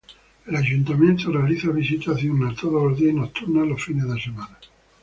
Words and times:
El 0.47 0.55
ayuntamiento 0.55 1.31
realiza 1.31 1.69
visitas 1.69 2.17
diurnas 2.17 2.55
todos 2.55 2.89
los 2.89 2.97
días 2.97 3.13
y 3.13 3.17
nocturnas 3.17 3.67
los 3.67 3.83
fines 3.85 4.07
de 4.11 4.19
semana. 4.19 4.57